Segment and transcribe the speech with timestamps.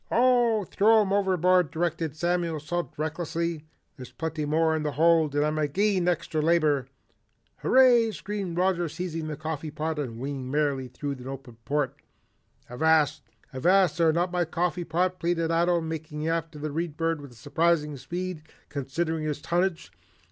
[0.09, 3.65] "Oh, throw 'em overboard," directed Samuel Salt recklessly.
[3.97, 6.87] "There's plenty more in the hold and I'm agin all extry labor."
[7.57, 12.01] "Hurray!" screamed Roger seizing the coffee pot and winging merrily through an open port.
[12.67, 13.21] "Avast!
[13.53, 14.11] Avast there!
[14.11, 19.25] Not my coffee pot!" pleaded Ato, making after the Read Bird with surprising speed considering
[19.25, 19.91] his tonnage.